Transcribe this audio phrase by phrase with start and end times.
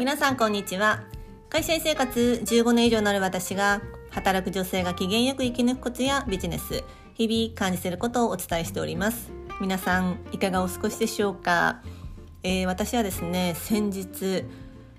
[0.00, 1.02] 皆さんこんにちは。
[1.50, 6.82] 会社員生活15年以上になる私が働く女性が機嫌よく生き抜くコツやビジネス
[7.12, 9.30] 日々感じていることをお伝えしております。
[9.60, 11.82] 皆さんいかがお過ごしでしょうか、
[12.42, 14.44] えー、私はですね先日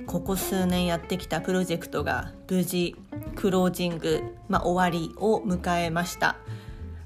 [0.05, 2.95] ここ数年やってきたプロジェクトが無事
[3.35, 6.35] クロージング、まあ、終わりを迎えました、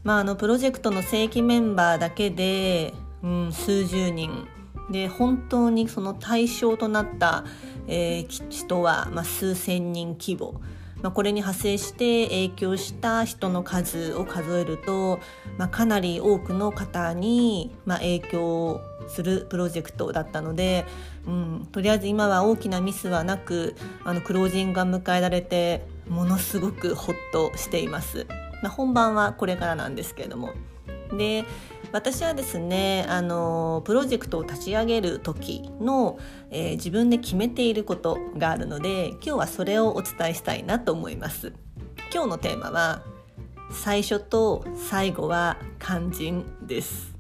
[0.04, 4.50] まあ、あのプロジェクトの正規メンバーだけで、うん、数十人
[4.90, 7.46] で本当にその対象となった、
[7.88, 10.62] えー、人は、まあ、数千人規模、
[11.02, 15.20] まあ、これに派生して影響した人の数を数えると、
[15.58, 20.86] まあ、かなり多くの方に、まあ、影響するプロジェクトだったので、
[21.28, 28.28] うん、とりあえず今は大きなミスはなくあのクロージングが迎えられてものすごくホッとしています。
[28.62, 30.54] まあ、本番はこれからなんですけれども。
[31.18, 31.46] で
[31.92, 36.20] 私はですねあのプロジェクトを立ち上げる時の、
[36.52, 41.54] えー、自分で決めていることがあるので今日はそれをお伝えしたいなと思います。
[42.14, 43.04] 今日のテーマは
[43.72, 47.16] 最初と最後は肝心です。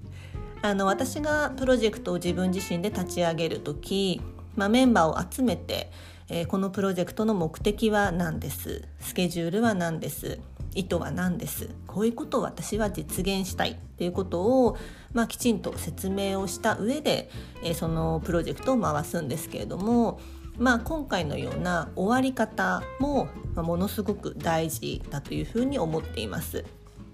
[0.61, 4.21] あの私がプロジェクトを自分自身で立ち上げる時、
[4.55, 5.91] まあ、メンバーを集めて、
[6.29, 8.87] えー、このプロジェクトの目的は何です？
[8.99, 10.39] スケジュールは何です？
[10.75, 11.69] 意図は何です？
[11.87, 14.77] こういうことを私は実現したいっていうことを、
[15.13, 17.29] まあ、きちんと説明をした上で、
[17.63, 20.19] えー、そのプロジェクトを回すんですけれども、
[20.57, 26.65] まあ、今回のような終わり方も、まあ、ものすごく大事だというふうに思っています。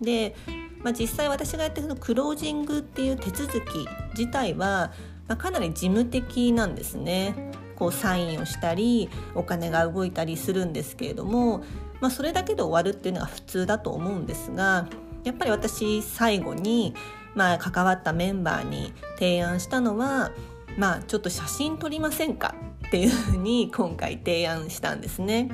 [0.01, 0.35] で、
[0.83, 4.91] まあ、実際私がやってるクロージングっていう手続き自体は、
[5.27, 7.51] まあ、かなり事務的なんですね。
[7.75, 11.63] こうサインをしたりお金が動いたりするんですけれども
[12.01, 14.87] まあ、それだけで終わるっていうのが普通だと思うんですが
[15.23, 16.93] やっぱり私最後に、
[17.35, 20.31] まあ、関わったメンバーに提案したのは、
[20.77, 22.55] まあ、ちょっと写真撮りませんか
[22.87, 25.49] っていうふうに 今回提案したんですね。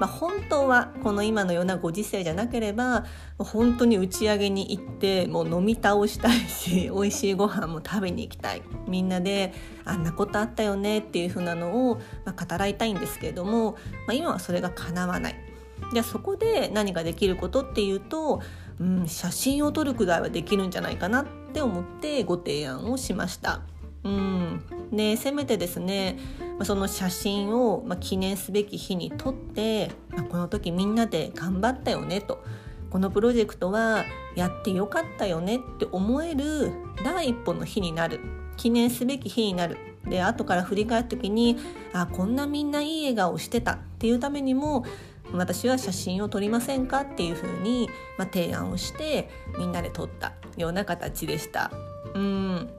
[0.00, 3.04] まあ、本当はこの今のようなご時世じゃなければ
[3.38, 9.52] 本当に打ち上げに行ってもう飲み倒したいし 美味しいご飯も食べに行きたいみんなで
[9.84, 13.78] あんなことあったよねっていう風なのを、まあ、語らいたいんですけれども、ま
[14.08, 15.51] あ、今はそれが叶わない。
[15.92, 18.40] じゃあそこで何ができることっていうと、
[18.80, 23.60] うん、写真を撮るくらいはできるんじゃないかなって思ってご提案をしました。
[24.04, 24.62] うん、
[24.92, 26.18] でせめてですね
[26.64, 32.42] その写真を、ま記念すべき日に撮って、まこの時みんなで頑張ったよねと。
[32.90, 34.04] このプロジェクトは
[34.36, 36.72] やってよかったよねって思える
[37.02, 38.20] 第一歩の日になる。
[38.56, 39.78] 記念すべき日になる。
[40.08, 41.56] で後から振り返った時に
[41.92, 44.84] あこんなみんないい笑顔してたっていうためにも
[45.32, 47.88] 私は写真を撮りませんかっていうふうに、
[48.18, 49.28] まあ、提案をして
[49.58, 51.70] みんなで撮ったような形でした。
[52.14, 52.70] うん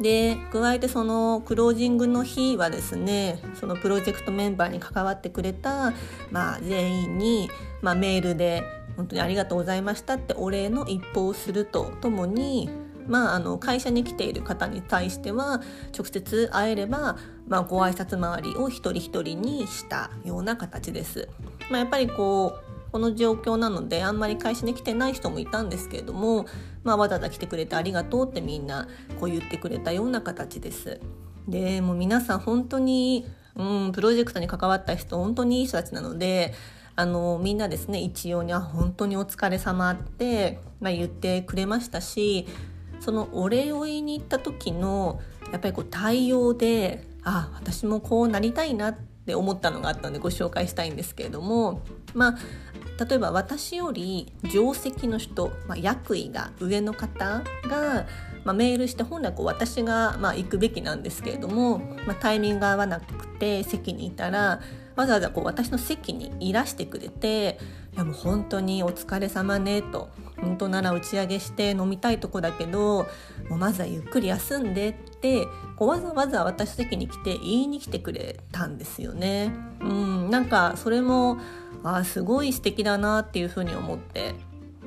[0.00, 5.92] で加えてそのクロージングの日はですねそのプロジェクトメンバーに関わってくれた、
[6.30, 7.50] まあ、全員に、
[7.82, 8.62] まあ、メールで
[8.96, 12.70] 本当にありがとうございましたってお礼の一報をするとともに
[13.10, 15.60] まあ、あの会社に来ている方に対しては
[15.96, 21.28] 直接会えれば、まあ、ご挨拶回りを一人一人にしたような形です。
[21.70, 26.46] まあ、やっぱりこうこの状況なのであんまり会社に来てない人もいたんですけれども、
[26.82, 28.88] まあ、わざわざ来てくれてありがとうってみんな
[29.18, 31.00] こう言ってくれたような形です。
[31.48, 33.26] でもう皆さん本当に、
[33.56, 36.54] うん、プロジェクトに関わった人本当にいい人たちなので
[36.96, 42.46] あのみんなですね一様に「あ本当にお疲れ様って、まあ、言ってくれましたし
[43.00, 45.20] そのお礼を言いに行った時の
[45.52, 48.94] やっぱりこう対応であ私もこうなりたいなっ
[49.26, 51.82] て思ったのがあったのでご紹介したいんですけれども
[52.14, 52.38] まあ
[53.04, 58.06] 例えば私より定石の人、まあ、役位が上の方が、
[58.44, 64.60] まあ、メールして本来こう私がまあ行くべきなんですけれども、まあ、タイミングが合わなくて席にいたら
[64.96, 67.58] わざわざこう私の席にいらしてくれて
[67.94, 73.06] 「いやもう本当にお疲れ様ね」と「本当なら打ち上げして飲みたいとこだけど
[73.48, 75.46] もうまずはゆっくり休んで」って
[75.76, 79.52] こうわざわざ私席に来て言いに来てくれたんですよね。
[79.80, 81.38] うんなんかそれも
[81.82, 84.34] あすごい素敵だなっていうふうに思って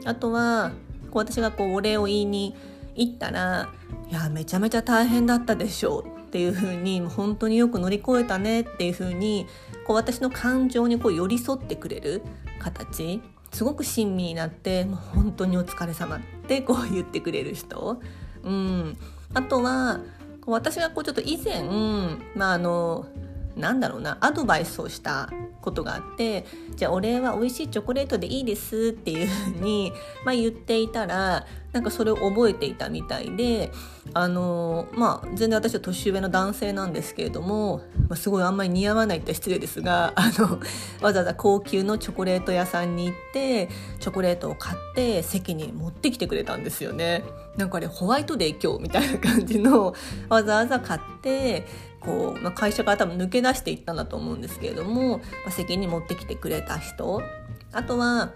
[0.06, 0.72] あとは
[1.12, 2.56] こう私がこうお礼を言いに
[2.96, 3.70] 行ったら
[4.10, 9.46] 「いやめちゃめちゃ大変だったでしょう」っていう風に本当によく乗り越えたねっていう風に
[9.86, 12.24] こう私の感情にこう寄り添ってくれる
[12.60, 13.22] 形
[13.54, 18.02] すごく親身になってもう本当にお疲れ様ってこう言ってくれる人、
[18.44, 18.98] うん、
[19.34, 20.00] あとは
[20.46, 21.64] 私がこうちょっと以前、
[22.36, 23.06] まあ、あの
[23.56, 25.30] なんだろうなアドバイスをした
[25.62, 26.46] ことがあって
[26.76, 29.94] じゃあお礼は美味しいチョコレートでいいですっていうふうに、
[30.26, 33.72] まあ、言っていたらなんかそれを覚えていたみたいで
[34.14, 40.60] あのまあ全然私は年上の男性なんですけれども、まあ、すごいあんまり似合わないって失礼ですが あの
[41.02, 47.24] わざわざ高級のチョコレート屋さんに行ってチョコレートを買って席に持ってきてくれたんですよね。
[47.58, 49.94] なんかあれホワイトデー今日みたいな感じの
[50.28, 51.66] わざわざ買って
[52.06, 57.22] こう、まあ、会社から多分抜け出していったんだと思うんですけれども、まあ、席に持ってきてくれた人
[57.72, 58.34] あとは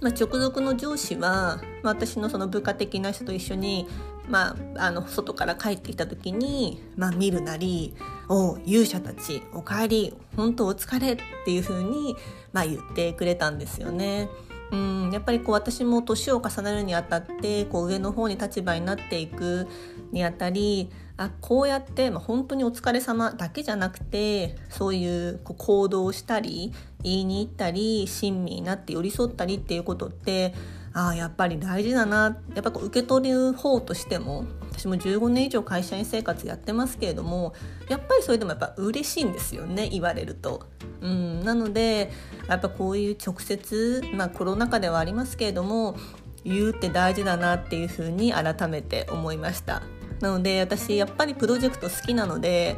[0.00, 3.86] まあ、直属の上司は、まあ、私のその部下的な人と一緒に、
[4.28, 7.94] まあ、あの外から帰ってきた時に、まあ、見るなり
[8.28, 12.16] 「お勇者たちおかえり本当お疲れ」っていう風に
[12.52, 14.28] ま、あ、言ってくれたんですよね。
[14.72, 19.66] うんやっぱりこう私も年を重ねるにあたってこう上の方に立場になっていく
[20.12, 26.72] にあたりあこうやって、まあ、本当にお疲れ様だけじゃなくてそういうこう行動したり
[27.02, 30.54] 言いに行ったり親身になって寄り添ったりっていうことって
[30.92, 32.36] あやっぱり大事だな。
[32.54, 34.44] やっぱこう受け取る方としても
[34.80, 37.52] 私も15年以上会社員生活やってますけれども
[37.90, 40.62] やっぱりそれでもやっぱ嬉しいんですよね言われると。
[41.02, 42.10] うん、なので
[42.48, 45.96] やっぱこういう直接、まあ、コロナ禍ではありますけれども
[46.44, 49.82] 言うって大事だなっていうふうに改めて思いました
[50.20, 52.76] なので私やっぱりプロジェクト好きなので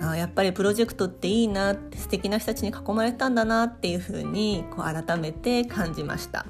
[0.00, 6.46] あやっぱりプロジェクトっていいなって素敵な人たちに囲まれたんだなっていうふうにこう改めて感じました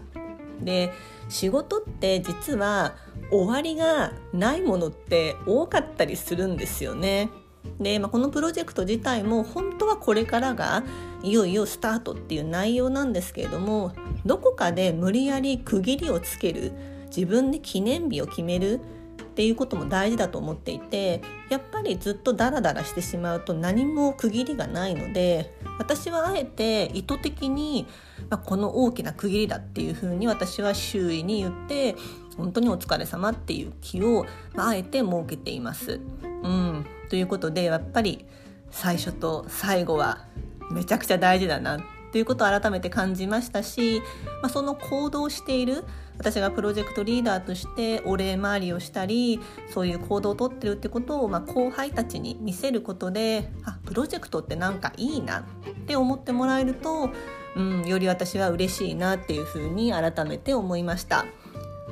[0.63, 0.93] で
[1.29, 2.95] 仕事って実は
[3.31, 7.31] 終わりがないものって多かったりするんですよね。
[7.79, 10.83] で、まあ、このプロジェクト自体も本当はこれからが
[11.23, 13.93] いよいよスタートっていう内容なんですけれども
[14.25, 16.73] どこかで無理やり区切りをつける
[17.15, 18.81] 自分で記念日を決める
[19.21, 27.87] っていうことも大事だと思っていてやっぱりずっとダラダラしてしまうと何も区切りがないので私はあえて意図的に、
[28.29, 31.97] まあ、この大きな区切りだっていうふうに私は周囲に言って
[32.37, 36.01] 本当にお疲れ様っていう気を、まあ、えて設けています。
[36.43, 38.25] うん、ということでやっぱり
[38.71, 40.27] 最初と最後は
[40.71, 41.79] めちゃくちゃ大事だな
[42.13, 44.03] ということを改めて感じましたし、
[44.43, 45.85] まあ、その行動している
[46.19, 49.41] 私がプロジェクトリーダーとしてお礼回りをしたり
[49.73, 55.43] そういう行動をとってるってことを、まあ、後輩たちに見せることであプロジェクトってなんかいいなっ
[55.87, 57.11] て思ってもらえると、
[57.57, 61.25] うん、より私は嬉しいなっていうふうに改めて思いました。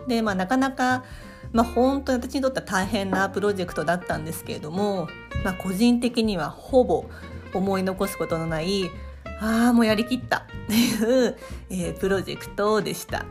[0.06, 1.04] でまあ、なかなか
[1.52, 5.08] まあ、本当に私にとっては大変なプロジェクトだったんですけれども、
[5.44, 7.06] まあ、個人的にはほぼ
[7.54, 8.90] 思い残すことのない
[9.40, 10.46] ああもうやりきった。
[10.64, 11.36] っていう、
[11.70, 13.24] えー、プロジェクトでした。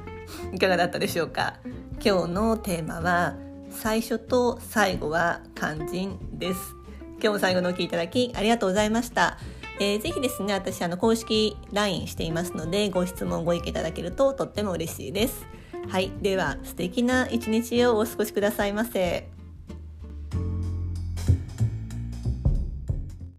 [0.54, 1.56] いかがだったでしょうか？
[2.04, 3.36] 今日のテーマは
[3.70, 6.76] 最初と最後は肝心です。
[7.20, 9.38] 今日も最後のお聞きいただきありがとうございました。
[9.80, 15.46] えー、ぜひですね私あの公式 LINE していますのでご質問ご意見いただけるととっても嬉しいです。
[15.90, 16.12] はい。
[16.22, 19.30] では素敵な一日をお過ごしくださいませ。